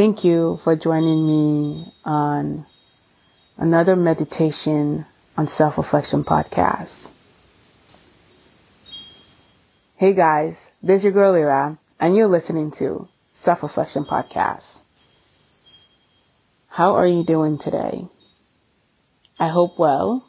Thank 0.00 0.24
you 0.24 0.56
for 0.56 0.76
joining 0.76 1.26
me 1.26 1.84
on 2.06 2.64
another 3.58 3.96
meditation 3.96 5.04
on 5.36 5.46
self 5.46 5.76
reflection 5.76 6.24
podcast. 6.24 7.12
Hey 9.98 10.14
guys, 10.14 10.72
this 10.82 11.00
is 11.00 11.04
your 11.04 11.12
girl 11.12 11.32
Lyra, 11.32 11.78
and 12.00 12.16
you're 12.16 12.28
listening 12.28 12.70
to 12.80 13.08
Self 13.32 13.62
Reflection 13.62 14.04
Podcast. 14.04 14.80
How 16.68 16.94
are 16.94 17.06
you 17.06 17.22
doing 17.22 17.58
today? 17.58 18.06
I 19.38 19.48
hope 19.48 19.78
well. 19.78 20.24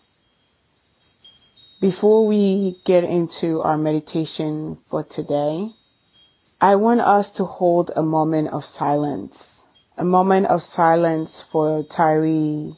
Before 1.79 2.27
we 2.27 2.75
get 2.83 3.05
into 3.05 3.61
our 3.61 3.77
meditation 3.77 4.79
for 4.89 5.01
today, 5.01 5.71
I 6.63 6.75
want 6.75 7.01
us 7.01 7.31
to 7.37 7.45
hold 7.45 7.89
a 7.95 8.03
moment 8.03 8.49
of 8.49 8.63
silence. 8.63 9.60
A 10.01 10.03
moment 10.03 10.47
of 10.47 10.63
silence 10.63 11.43
for 11.43 11.83
Tyre 11.83 12.73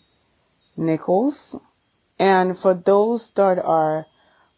Nichols 0.76 1.58
and 2.20 2.60
for 2.60 2.74
those 2.74 3.32
that 3.36 3.64
are 3.64 4.08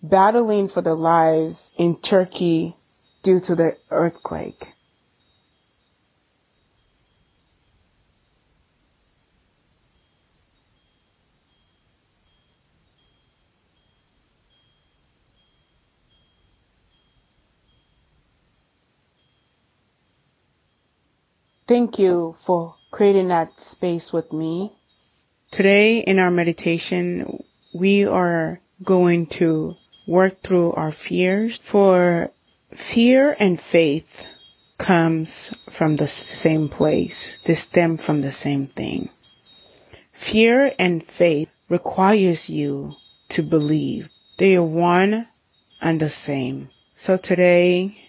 battling 0.02 0.68
for 0.68 0.82
their 0.82 0.96
lives 0.96 1.72
in 1.78 2.02
Turkey 2.02 2.76
due 3.22 3.40
to 3.42 3.54
the 3.54 3.78
earthquake. 3.92 4.70
Thank 21.68 21.98
you 21.98 22.36
for 22.38 22.76
creating 22.92 23.30
that 23.30 23.60
space 23.60 24.14
with 24.14 24.32
me. 24.32 24.72
Today 25.50 25.98
in 25.98 26.20
our 26.20 26.30
meditation, 26.30 27.44
we 27.74 28.06
are 28.06 28.60
going 28.84 29.26
to 29.42 29.76
work 30.08 30.44
through 30.44 30.74
our 30.74 30.92
fears. 30.92 31.58
For 31.58 32.30
fear 32.68 33.36
and 33.40 33.60
faith 33.60 34.28
comes 34.78 35.56
from 35.72 35.96
the 35.96 36.06
same 36.06 36.70
place. 36.70 37.42
They 37.46 37.56
stem 37.56 37.98
from 37.98 38.22
the 38.22 38.32
same 38.32 38.68
thing. 38.68 39.10
Fear 40.14 40.74
and 40.78 41.04
faith 41.04 41.50
requires 41.68 42.48
you 42.48 42.94
to 43.30 43.42
believe. 43.42 44.10
They 44.38 44.56
are 44.56 44.64
one 44.64 45.28
and 45.82 46.00
the 46.00 46.12
same. 46.12 46.70
So 46.94 47.18
today 47.18 48.05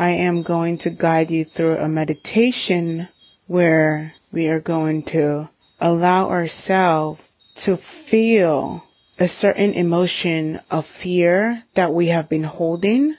I 0.00 0.12
am 0.12 0.40
going 0.40 0.78
to 0.78 0.88
guide 0.88 1.30
you 1.30 1.44
through 1.44 1.76
a 1.76 1.86
meditation 1.86 3.08
where 3.46 4.14
we 4.32 4.48
are 4.48 4.58
going 4.58 5.02
to 5.12 5.50
allow 5.78 6.30
ourselves 6.30 7.22
to 7.56 7.76
feel 7.76 8.82
a 9.18 9.28
certain 9.28 9.74
emotion 9.74 10.58
of 10.70 10.86
fear 10.86 11.64
that 11.74 11.92
we 11.92 12.06
have 12.06 12.30
been 12.30 12.44
holding. 12.44 13.14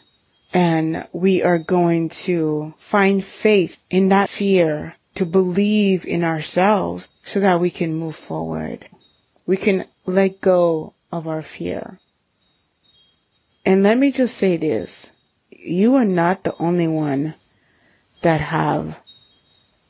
And 0.56 1.08
we 1.12 1.44
are 1.44 1.60
going 1.60 2.10
to 2.26 2.74
find 2.80 3.24
faith 3.24 3.78
in 3.92 4.10
that 4.10 4.28
fear 4.30 4.96
to 5.14 5.26
believe 5.28 6.04
in 6.04 6.24
ourselves 6.24 7.12
so 7.24 7.40
that 7.42 7.60
we 7.60 7.70
can 7.70 7.94
move 7.94 8.16
forward. 8.16 8.90
We 9.46 9.56
can 9.56 9.86
let 10.08 10.42
go 10.42 10.96
of 11.12 11.28
our 11.28 11.44
fear. 11.44 12.00
And 13.68 13.84
let 13.84 14.00
me 14.00 14.12
just 14.12 14.36
say 14.36 14.58
this 14.58 15.12
you 15.64 15.96
are 15.96 16.06
not 16.06 16.44
the 16.44 16.56
only 16.58 16.88
one 16.88 17.36
that 18.22 18.42
have 18.42 19.00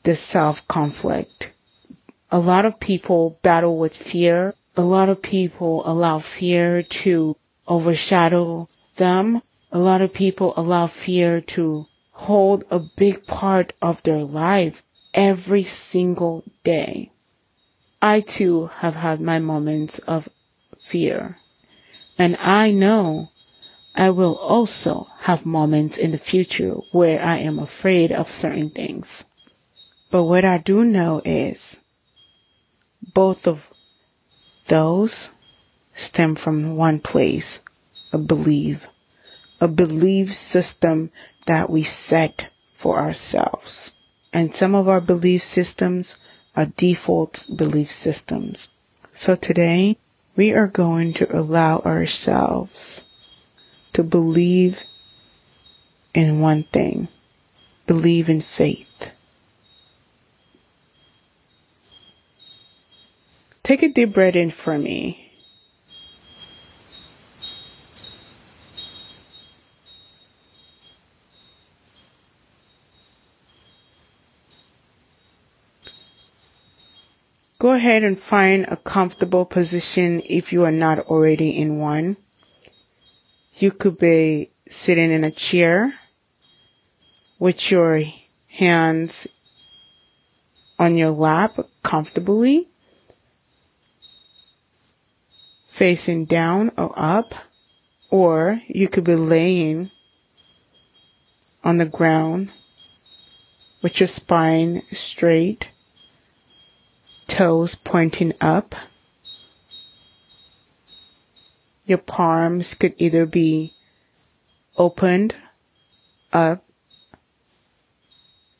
this 0.02 0.20
self 0.20 0.66
conflict. 0.68 1.50
A 2.30 2.38
lot 2.38 2.64
of 2.64 2.80
people 2.80 3.38
battle 3.42 3.78
with 3.78 3.96
fear. 3.96 4.54
A 4.76 4.82
lot 4.82 5.08
of 5.08 5.22
people 5.22 5.82
allow 5.86 6.18
fear 6.18 6.82
to 6.82 7.36
overshadow 7.66 8.68
them. 8.96 9.42
A 9.70 9.78
lot 9.78 10.00
of 10.00 10.12
people 10.12 10.54
allow 10.56 10.86
fear 10.86 11.40
to 11.40 11.86
hold 12.12 12.64
a 12.70 12.78
big 12.78 13.26
part 13.26 13.72
of 13.82 14.02
their 14.02 14.22
life 14.22 14.82
every 15.14 15.62
single 15.62 16.44
day. 16.64 17.10
I 18.00 18.20
too 18.20 18.66
have 18.78 18.96
had 18.96 19.20
my 19.20 19.38
moments 19.38 19.98
of 20.00 20.28
fear. 20.80 21.36
And 22.18 22.36
I 22.36 22.70
know 22.70 23.31
I 23.94 24.10
will 24.10 24.36
also 24.36 25.08
have 25.20 25.44
moments 25.44 25.98
in 25.98 26.12
the 26.12 26.18
future 26.18 26.72
where 26.92 27.22
I 27.22 27.38
am 27.38 27.58
afraid 27.58 28.10
of 28.10 28.26
certain 28.26 28.70
things. 28.70 29.24
But 30.10 30.24
what 30.24 30.44
I 30.44 30.58
do 30.58 30.84
know 30.84 31.20
is 31.24 31.80
both 33.12 33.46
of 33.46 33.68
those 34.68 35.32
stem 35.94 36.34
from 36.34 36.76
one 36.76 37.00
place, 37.00 37.60
a 38.12 38.18
belief, 38.18 38.86
a 39.60 39.68
belief 39.68 40.32
system 40.32 41.10
that 41.46 41.68
we 41.68 41.82
set 41.82 42.48
for 42.74 42.98
ourselves. 42.98 43.92
And 44.32 44.54
some 44.54 44.74
of 44.74 44.88
our 44.88 45.00
belief 45.00 45.42
systems 45.42 46.16
are 46.56 46.66
default 46.66 47.46
belief 47.54 47.90
systems. 47.90 48.70
So 49.12 49.34
today 49.34 49.98
we 50.34 50.54
are 50.54 50.68
going 50.68 51.12
to 51.14 51.36
allow 51.36 51.80
ourselves 51.80 53.04
to 53.92 54.02
believe 54.02 54.84
in 56.14 56.40
one 56.40 56.62
thing. 56.64 57.08
Believe 57.86 58.28
in 58.28 58.40
faith. 58.40 59.10
Take 63.62 63.82
a 63.82 63.88
deep 63.88 64.14
breath 64.14 64.36
in 64.36 64.50
for 64.50 64.78
me. 64.78 65.22
Go 77.58 77.70
ahead 77.70 78.02
and 78.02 78.18
find 78.18 78.66
a 78.66 78.76
comfortable 78.76 79.44
position 79.44 80.20
if 80.28 80.52
you 80.52 80.64
are 80.64 80.72
not 80.72 80.98
already 80.98 81.56
in 81.56 81.78
one. 81.78 82.16
You 83.62 83.70
could 83.70 83.96
be 83.96 84.50
sitting 84.68 85.12
in 85.12 85.22
a 85.22 85.30
chair 85.30 85.94
with 87.38 87.70
your 87.70 88.02
hands 88.48 89.28
on 90.80 90.96
your 90.96 91.12
lap 91.12 91.60
comfortably, 91.84 92.66
facing 95.68 96.24
down 96.24 96.72
or 96.76 96.92
up, 96.96 97.34
or 98.10 98.60
you 98.66 98.88
could 98.88 99.04
be 99.04 99.14
laying 99.14 99.90
on 101.62 101.78
the 101.78 101.86
ground 101.86 102.50
with 103.80 104.00
your 104.00 104.08
spine 104.08 104.82
straight, 104.90 105.68
toes 107.28 107.76
pointing 107.76 108.32
up. 108.40 108.74
Your 111.92 111.98
palms 111.98 112.72
could 112.74 112.94
either 112.96 113.26
be 113.26 113.74
opened 114.78 115.34
up 116.32 116.64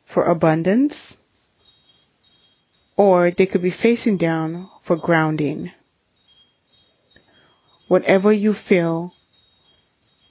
for 0.04 0.24
abundance 0.26 1.16
or 2.94 3.30
they 3.30 3.46
could 3.46 3.62
be 3.62 3.70
facing 3.70 4.18
down 4.18 4.68
for 4.82 4.96
grounding. 4.96 5.72
Whatever 7.88 8.34
you 8.34 8.52
feel 8.52 9.14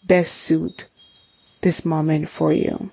best 0.06 0.36
suit 0.36 0.86
this 1.62 1.84
moment 1.84 2.30
for 2.30 2.54
you. 2.54 2.92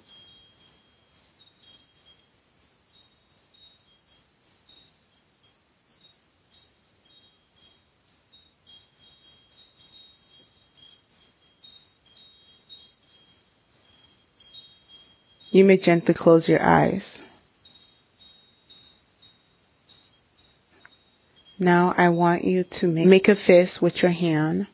You 15.50 15.64
may 15.64 15.78
gently 15.78 16.14
close 16.14 16.48
your 16.48 16.62
eyes. 16.62 17.24
Now 21.58 21.94
I 21.96 22.10
want 22.10 22.44
you 22.44 22.64
to 22.64 22.86
make 22.86 23.28
a 23.28 23.34
fist 23.34 23.82
with 23.82 24.02
your 24.02 24.12
hand. 24.12 24.66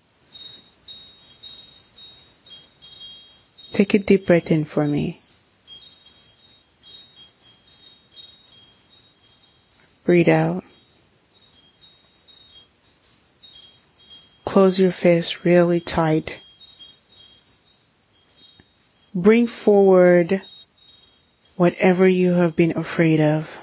Take 3.73 3.95
a 3.95 3.99
deep 3.99 4.27
breath 4.27 4.51
in 4.51 4.65
for 4.65 4.87
me. 4.87 5.21
Breathe 10.05 10.29
out. 10.29 10.65
Close 14.45 14.79
your 14.79 14.93
fist 14.93 15.45
really 15.45 15.81
tight. 15.81 16.43
Bring 19.15 19.47
forward 19.47 20.43
whatever 21.57 22.09
you 22.09 22.33
have 22.33 22.57
been 22.57 22.77
afraid 22.77 23.21
of. 23.21 23.61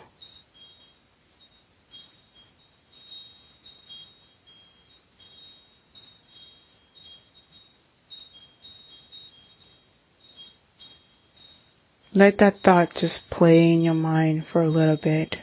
Let 12.13 12.39
that 12.39 12.57
thought 12.57 12.93
just 12.93 13.29
play 13.29 13.71
in 13.73 13.81
your 13.81 13.93
mind 13.93 14.45
for 14.45 14.61
a 14.61 14.67
little 14.67 14.97
bit. 14.97 15.39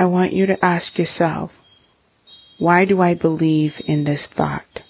I 0.00 0.06
want 0.06 0.32
you 0.32 0.46
to 0.46 0.64
ask 0.64 0.98
yourself, 0.98 1.54
why 2.56 2.86
do 2.86 3.02
I 3.02 3.12
believe 3.12 3.82
in 3.84 4.04
this 4.04 4.26
thought? 4.26 4.80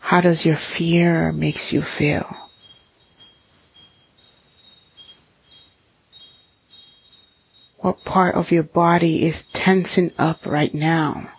How 0.00 0.20
does 0.20 0.44
your 0.44 0.56
fear 0.56 1.32
makes 1.32 1.72
you 1.72 1.80
feel? 1.80 2.36
What 7.78 8.04
part 8.04 8.34
of 8.34 8.52
your 8.52 8.62
body 8.62 9.24
is 9.24 9.44
tensing 9.44 10.12
up 10.18 10.44
right 10.44 10.74
now? 10.74 11.30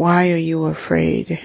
Why 0.00 0.32
are 0.32 0.38
you 0.38 0.64
afraid? 0.64 1.38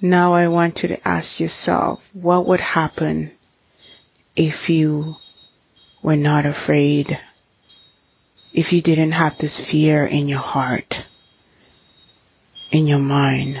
Now 0.00 0.32
I 0.32 0.46
want 0.46 0.82
you 0.82 0.88
to 0.90 1.08
ask 1.08 1.40
yourself, 1.40 2.08
what 2.14 2.46
would 2.46 2.60
happen 2.60 3.32
if 4.36 4.70
you 4.70 5.16
were 6.02 6.16
not 6.16 6.46
afraid? 6.46 7.18
If 8.52 8.72
you 8.72 8.80
didn't 8.80 9.12
have 9.12 9.38
this 9.38 9.58
fear 9.58 10.06
in 10.06 10.28
your 10.28 10.38
heart, 10.38 11.02
in 12.70 12.86
your 12.86 13.00
mind? 13.00 13.60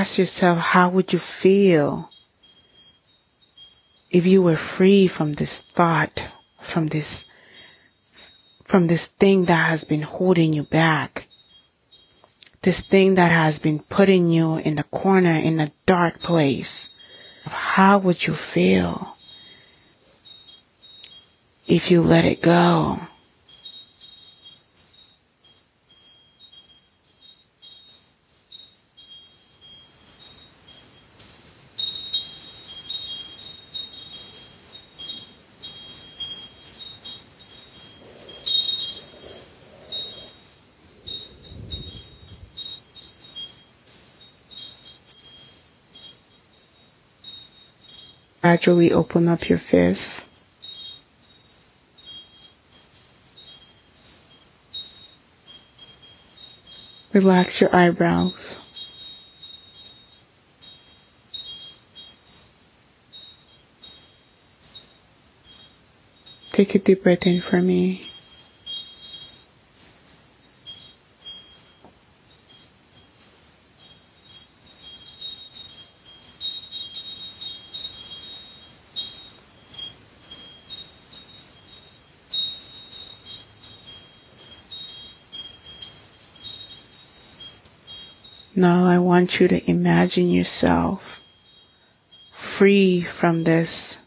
Ask 0.00 0.18
yourself, 0.18 0.58
how 0.58 0.88
would 0.90 1.12
you 1.12 1.18
feel 1.18 2.10
if 4.10 4.26
you 4.26 4.42
were 4.42 4.56
free 4.56 5.08
from 5.08 5.32
this 5.34 5.60
thought, 5.60 6.26
from 6.60 6.88
this, 6.88 7.26
from 8.64 8.86
this 8.88 9.06
thing 9.06 9.46
that 9.46 9.68
has 9.70 9.84
been 9.84 10.02
holding 10.02 10.52
you 10.52 10.64
back? 10.64 11.26
This 12.62 12.82
thing 12.82 13.14
that 13.14 13.30
has 13.30 13.58
been 13.58 13.78
putting 13.78 14.28
you 14.28 14.56
in 14.56 14.74
the 14.74 14.82
corner 14.84 15.34
in 15.34 15.60
a 15.60 15.72
dark 15.86 16.20
place. 16.20 16.90
How 17.44 17.98
would 17.98 18.26
you 18.26 18.34
feel 18.34 19.16
if 21.66 21.90
you 21.90 22.02
let 22.02 22.24
it 22.24 22.42
go? 22.42 22.98
Gradually 48.46 48.92
open 48.92 49.26
up 49.26 49.48
your 49.48 49.58
fists. 49.58 50.28
Relax 57.12 57.60
your 57.60 57.74
eyebrows. 57.74 58.60
Take 66.52 66.76
a 66.76 66.78
deep 66.78 67.02
breath 67.02 67.26
in 67.26 67.40
for 67.40 67.60
me. 67.60 68.04
You 89.40 89.48
to 89.48 89.70
imagine 89.70 90.28
yourself 90.28 91.22
free 92.32 93.02
from 93.02 93.44
this 93.44 93.98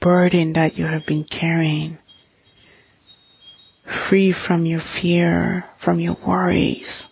burden 0.00 0.54
that 0.54 0.78
you 0.78 0.86
have 0.86 1.06
been 1.06 1.24
carrying, 1.24 1.98
free 3.84 4.32
from 4.32 4.64
your 4.64 4.80
fear, 4.80 5.66
from 5.76 6.00
your 6.00 6.16
worries. 6.26 7.08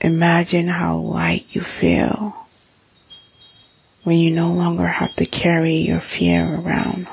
Imagine 0.00 0.68
how 0.68 0.98
light 0.98 1.46
you 1.50 1.60
feel 1.60 2.46
when 4.04 4.18
you 4.18 4.30
no 4.30 4.52
longer 4.52 4.86
have 4.86 5.14
to 5.14 5.26
carry 5.26 5.74
your 5.74 6.00
fear 6.00 6.44
around. 6.60 7.08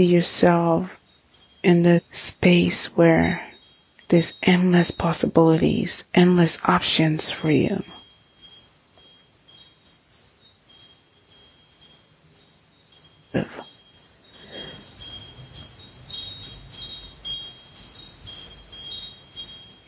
See 0.00 0.06
yourself 0.06 0.98
in 1.62 1.82
the 1.82 2.00
space 2.10 2.86
where 2.96 3.46
there's 4.08 4.32
endless 4.42 4.90
possibilities, 4.90 6.04
endless 6.14 6.58
options 6.64 7.30
for 7.30 7.50
you. 7.50 7.82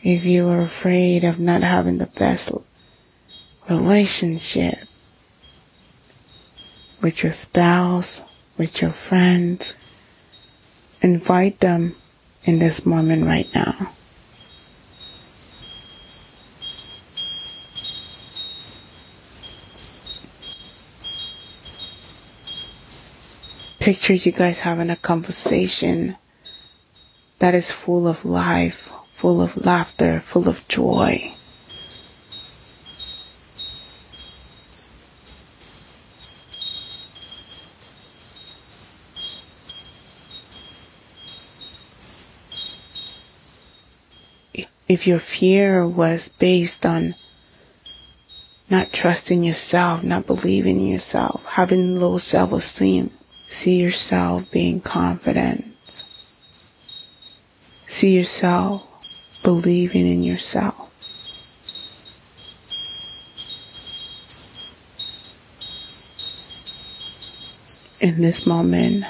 If 0.03 0.25
you 0.25 0.47
are 0.49 0.61
afraid 0.61 1.23
of 1.23 1.39
not 1.39 1.63
having 1.63 1.97
the 1.97 2.05
best 2.05 2.51
relationship 3.67 4.77
with 7.01 7.23
your 7.23 7.31
spouse, 7.31 8.21
with 8.57 8.79
your 8.79 8.91
friends, 8.91 9.75
Invite 11.03 11.59
them 11.59 11.97
in 12.45 12.59
this 12.59 12.85
moment 12.85 13.25
right 13.25 13.47
now. 13.53 13.91
Picture 23.81 24.13
you 24.13 24.31
guys 24.31 24.59
having 24.59 24.89
a 24.89 24.95
conversation 24.95 26.15
that 27.39 27.53
is 27.53 27.69
full 27.69 28.07
of 28.07 28.23
life, 28.23 28.93
full 29.13 29.41
of 29.41 29.57
laughter, 29.57 30.21
full 30.21 30.47
of 30.47 30.65
joy. 30.69 31.35
If 44.93 45.07
your 45.07 45.17
fear 45.17 45.87
was 45.87 46.29
based 46.29 46.85
on 46.85 47.15
not 48.69 48.93
trusting 48.93 49.43
yourself, 49.43 50.03
not 50.03 50.27
believing 50.27 50.79
in 50.79 50.87
yourself, 50.87 51.43
having 51.45 51.99
low 51.99 52.19
self-esteem, 52.19 53.09
see 53.47 53.81
yourself 53.81 54.49
being 54.51 54.79
confident. 54.79 55.65
See 57.87 58.15
yourself 58.15 58.87
believing 59.43 60.05
in 60.05 60.21
yourself. 60.21 60.91
In 67.99 68.21
this 68.21 68.45
moment, 68.45 69.05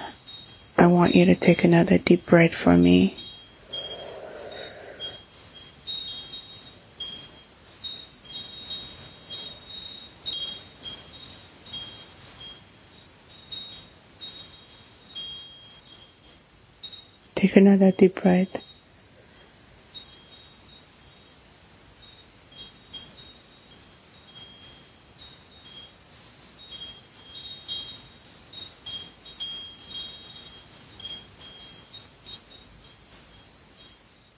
I 0.78 0.88
want 0.88 1.13
you 1.13 1.25
to 1.25 1.36
take 1.36 1.66
another 1.66 1.98
deep 1.98 2.25
breath 2.25 2.56
for 2.56 2.78
me. 2.78 3.18
Take 17.53 17.62
another 17.62 17.91
deep 17.91 18.19
breath. 18.19 18.63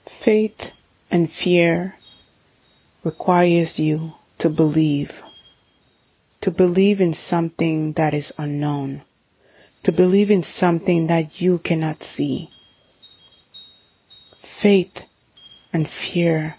Faith 0.06 0.72
and 1.10 1.32
fear 1.32 1.96
requires 3.02 3.80
you 3.80 4.12
to 4.36 4.50
believe, 4.50 5.22
to 6.42 6.50
believe 6.50 7.00
in 7.00 7.14
something 7.14 7.94
that 7.94 8.12
is 8.12 8.34
unknown, 8.36 9.00
to 9.84 9.90
believe 9.90 10.30
in 10.30 10.42
something 10.42 11.06
that 11.06 11.40
you 11.40 11.56
cannot 11.56 12.02
see 12.02 12.50
faith 14.56 15.04
and 15.70 15.86
fear 15.86 16.56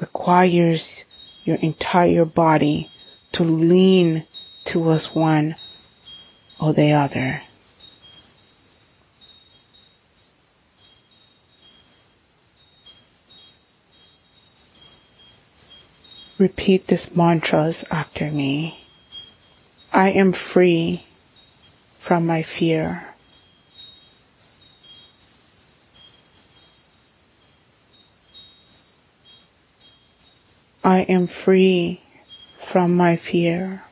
requires 0.00 1.04
your 1.44 1.56
entire 1.58 2.24
body 2.24 2.90
to 3.30 3.44
lean 3.44 4.24
towards 4.64 5.14
one 5.14 5.54
or 6.58 6.72
the 6.72 6.90
other. 6.90 7.40
Repeat 16.38 16.88
these 16.88 17.14
mantras 17.14 17.84
after 17.88 18.32
me. 18.32 18.80
I 19.92 20.10
am 20.10 20.32
free 20.32 21.06
from 21.98 22.26
my 22.26 22.42
fear. 22.42 23.05
I 30.86 31.00
am 31.00 31.26
free 31.26 32.00
from 32.60 32.96
my 32.96 33.16
fear. 33.16 33.82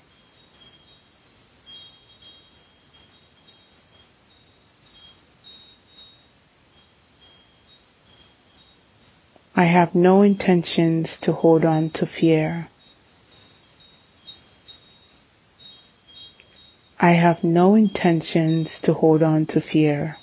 I 9.57 9.65
have 9.65 9.97
no 9.97 10.23
intentions 10.23 11.19
to 11.19 11.33
hold 11.33 11.65
on 11.65 11.91
to 11.91 12.07
fear. 12.07 12.69
I 17.01 17.11
have 17.11 17.43
no 17.43 17.75
intentions 17.75 18.81
to 18.83 18.95
hold 18.95 19.21
on 19.21 19.47
to 19.47 19.61
fear. 19.61 20.17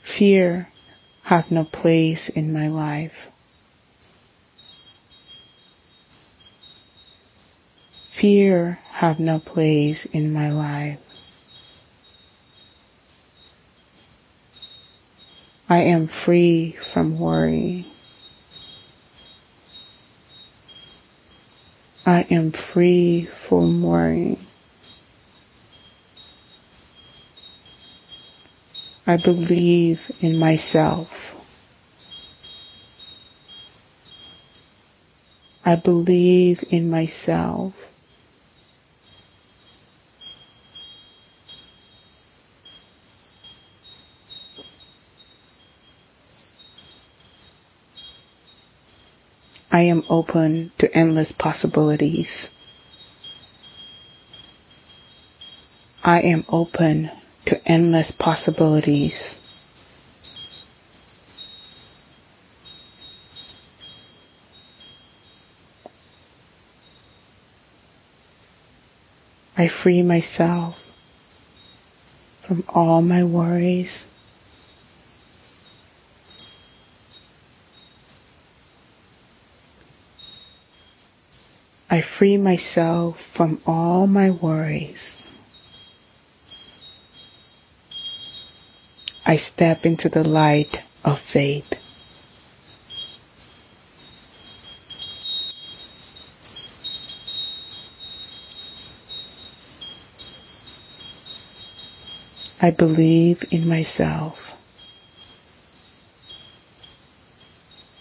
Fear 0.00 0.68
have 1.32 1.50
no 1.50 1.64
place 1.64 2.28
in 2.28 2.52
my 2.52 2.68
life. 2.68 3.30
Fear 8.10 8.78
have 8.90 9.18
no 9.18 9.38
place 9.38 10.04
in 10.04 10.30
my 10.34 10.50
life. 10.52 11.00
I 15.70 15.78
am 15.78 16.06
free 16.06 16.72
from 16.72 17.18
worry. 17.18 17.86
I 22.04 22.26
am 22.28 22.52
free 22.52 23.24
from 23.24 23.82
worrying. 23.82 24.36
I 29.04 29.16
believe 29.16 30.12
in 30.20 30.38
myself. 30.38 31.38
I 35.64 35.74
believe 35.74 36.62
in 36.70 36.88
myself. 36.88 37.90
I 49.72 49.80
am 49.80 50.02
open 50.08 50.70
to 50.78 50.94
endless 50.94 51.32
possibilities. 51.32 52.54
I 56.04 56.20
am 56.20 56.44
open 56.48 57.10
to 57.46 57.68
endless 57.68 58.10
possibilities. 58.10 59.40
I 69.56 69.68
free 69.68 70.02
myself 70.02 70.92
from 72.42 72.64
all 72.68 73.02
my 73.02 73.22
worries. 73.22 74.08
I 81.88 82.00
free 82.00 82.38
myself 82.38 83.20
from 83.20 83.60
all 83.66 84.06
my 84.06 84.30
worries. 84.30 85.31
I 89.32 89.36
step 89.36 89.86
into 89.86 90.10
the 90.10 90.28
light 90.28 90.82
of 91.06 91.18
faith. 91.18 91.72
I 102.60 102.72
believe 102.72 103.46
in 103.50 103.66
myself. 103.66 104.54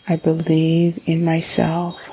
I 0.09 0.17
believe 0.17 0.99
in 1.05 1.23
myself. 1.23 2.10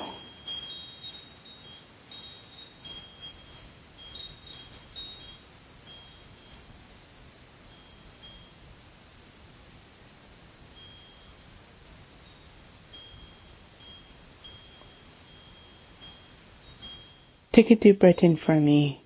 Take 17.59 17.71
a 17.71 17.75
deep 17.75 17.99
breath 17.99 18.23
in 18.23 18.37
for 18.37 18.55
me. 18.55 19.01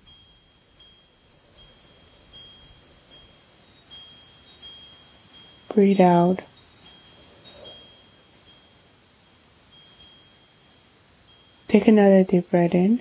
Breathe 5.74 6.00
out. 6.00 6.38
Take 11.66 11.88
another 11.88 12.22
deep 12.22 12.48
breath 12.48 12.76
in. 12.76 13.00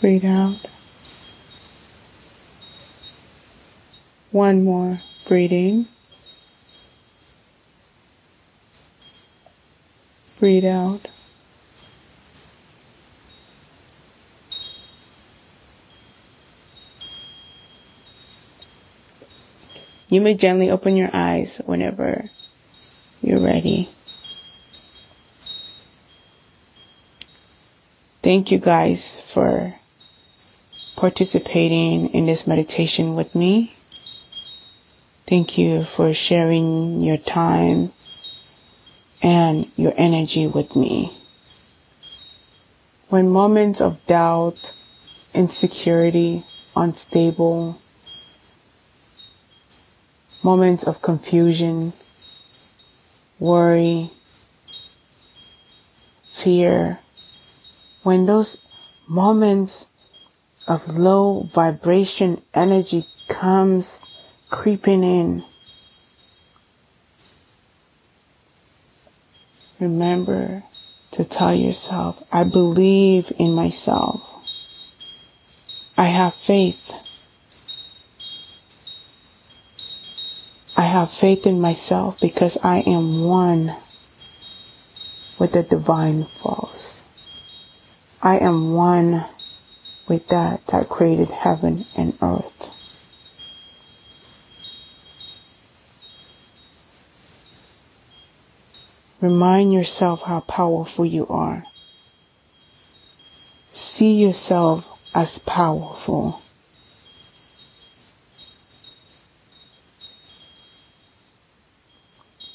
Breathe 0.00 0.24
out. 0.24 0.60
One 4.30 4.64
more. 4.64 4.92
Breathing. 5.26 5.88
Breathe 10.44 10.66
out. 10.66 11.00
You 20.10 20.20
may 20.20 20.34
gently 20.34 20.70
open 20.70 20.96
your 20.96 21.08
eyes 21.14 21.62
whenever 21.64 22.28
you're 23.22 23.40
ready. 23.40 23.88
Thank 28.22 28.50
you 28.50 28.58
guys 28.58 29.18
for 29.18 29.74
participating 30.94 32.10
in 32.10 32.26
this 32.26 32.46
meditation 32.46 33.14
with 33.14 33.34
me. 33.34 33.74
Thank 35.26 35.56
you 35.56 35.84
for 35.84 36.12
sharing 36.12 37.00
your 37.00 37.16
time 37.16 37.93
and 39.24 39.66
your 39.74 39.94
energy 39.96 40.46
with 40.46 40.76
me. 40.76 41.10
When 43.08 43.30
moments 43.30 43.80
of 43.80 44.06
doubt, 44.06 44.74
insecurity, 45.32 46.44
unstable, 46.76 47.80
moments 50.44 50.84
of 50.84 51.00
confusion, 51.00 51.94
worry, 53.38 54.10
fear, 56.26 56.98
when 58.02 58.26
those 58.26 58.58
moments 59.08 59.86
of 60.68 60.86
low 60.88 61.48
vibration 61.54 62.42
energy 62.52 63.06
comes 63.28 64.06
creeping 64.50 65.02
in, 65.02 65.42
remember 69.84 70.62
to 71.12 71.24
tell 71.24 71.54
yourself, 71.54 72.22
I 72.32 72.44
believe 72.44 73.32
in 73.38 73.52
myself. 73.52 74.30
I 75.96 76.06
have 76.06 76.34
faith. 76.34 76.92
I 80.76 80.82
have 80.82 81.12
faith 81.12 81.46
in 81.46 81.60
myself 81.60 82.20
because 82.20 82.58
I 82.64 82.78
am 82.80 83.24
one 83.24 83.76
with 85.38 85.52
the 85.52 85.62
divine 85.62 86.24
force. 86.24 87.06
I 88.22 88.38
am 88.38 88.72
one 88.72 89.24
with 90.08 90.26
that 90.28 90.66
that 90.68 90.88
created 90.88 91.28
heaven 91.28 91.84
and 91.96 92.16
earth. 92.22 92.73
Remind 99.24 99.72
yourself 99.72 100.24
how 100.24 100.40
powerful 100.40 101.06
you 101.06 101.26
are. 101.28 101.64
See 103.72 104.22
yourself 104.22 104.84
as 105.14 105.38
powerful. 105.38 106.42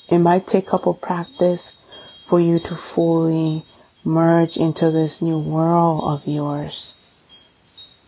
It 0.09 0.19
might 0.19 0.45
take 0.45 0.67
a 0.67 0.69
couple 0.69 0.93
practice 0.93 1.73
for 2.27 2.39
you 2.39 2.59
to 2.59 2.75
fully 2.75 3.63
merge 4.05 4.55
into 4.55 4.91
this 4.91 5.23
new 5.23 5.39
world 5.39 6.03
of 6.03 6.27
yours, 6.27 6.93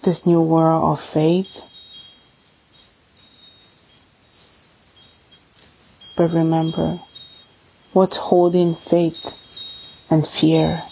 this 0.04 0.24
new 0.24 0.40
world 0.44 0.84
of 0.84 1.04
faith. 1.04 1.64
But 6.16 6.32
remember, 6.32 7.00
what's 7.94 8.18
holding 8.18 8.76
faith 8.76 10.06
and 10.10 10.26
fear 10.26 10.84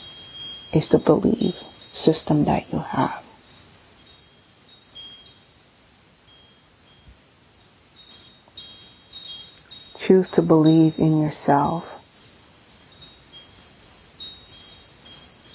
is 0.73 0.89
the 0.89 0.99
belief 0.99 1.55
system 1.93 2.45
that 2.45 2.71
you 2.71 2.79
have. 2.79 3.23
choose 10.09 10.31
to 10.31 10.41
believe 10.41 10.97
in 10.97 11.21
yourself. 11.21 12.01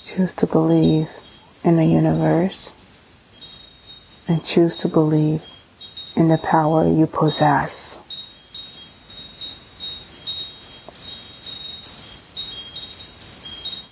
Choose 0.04 0.32
to 0.34 0.46
believe 0.46 1.10
in 1.64 1.74
the 1.74 1.84
universe 1.84 2.72
and 4.28 4.44
choose 4.44 4.76
to 4.76 4.86
believe 4.86 5.42
in 6.14 6.28
the 6.28 6.38
power 6.38 6.88
you 6.88 7.08
possess. 7.08 8.03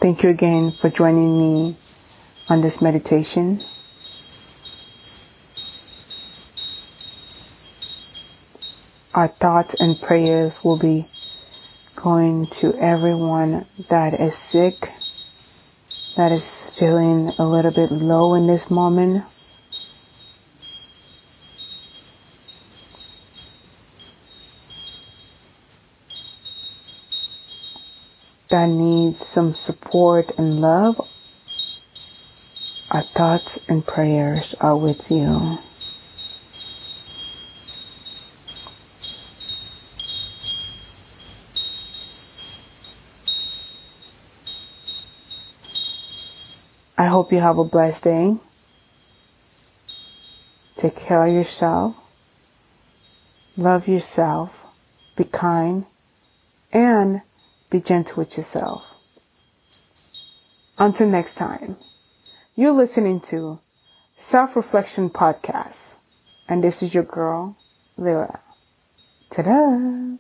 Thank 0.03 0.25
you 0.25 0.31
again 0.31 0.73
for 0.73 0.91
joining 0.91 1.39
me 1.39 1.77
on 2.51 2.61
this 2.61 2.83
meditation. 2.83 3.61
our 9.15 9.29
thoughts 9.29 9.75
and 9.79 10.01
prayers 10.01 10.65
will 10.65 10.79
be 10.79 11.07
going 11.95 12.47
to 12.47 12.75
everyone 12.81 13.65
that 13.91 14.15
is 14.19 14.35
sick, 14.35 14.91
that 16.17 16.33
is 16.33 16.77
feeling 16.77 17.31
a 17.39 17.47
little 17.47 17.71
bit 17.71 17.93
low 17.93 18.35
in 18.35 18.49
this 18.49 18.71
moment. 18.71 19.25
That 28.53 28.69
needs 28.69 29.19
some 29.19 29.53
support 29.53 30.33
and 30.37 30.61
love. 30.61 30.99
Our 32.91 33.01
thoughts 33.01 33.59
and 33.67 33.87
prayers 33.87 34.55
are 34.61 34.77
with 34.77 35.11
you. 35.11 35.57
I 46.99 47.07
hope 47.07 47.33
you 47.33 47.39
have 47.39 47.57
a 47.57 47.65
blessed 47.65 48.05
day. 48.05 48.37
Take 50.77 50.97
care 50.97 51.27
of 51.27 51.33
yourself. 51.33 51.97
Love 53.57 53.89
yourself. 53.89 54.67
Be 55.17 55.25
kind. 55.25 55.87
And 56.71 57.23
be 57.73 57.81
gentle 57.81 58.19
with 58.19 58.37
yourself. 58.37 58.95
Until 60.77 61.09
next 61.09 61.37
time, 61.37 61.79
you're 62.55 62.73
listening 62.73 63.19
to 63.33 63.61
Self 64.15 64.57
Reflection 64.57 65.09
Podcast. 65.09 65.97
And 66.49 66.63
this 66.63 66.83
is 66.83 66.95
your 66.95 67.05
girl, 67.05 67.57
Lyra. 67.97 68.41
Ta 69.31 69.43
da! 69.43 70.17